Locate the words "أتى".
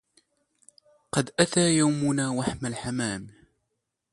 1.39-1.77